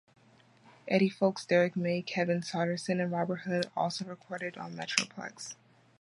Eddie 0.87 1.11
Fowlkes, 1.11 1.45
Derrick 1.45 1.75
May, 1.75 2.01
Kevin 2.01 2.41
Saunderson, 2.41 2.99
and 2.99 3.11
Robert 3.11 3.41
Hood 3.41 3.69
also 3.75 4.03
recorded 4.03 4.57
on 4.57 4.73
Metroplex. 4.75 5.53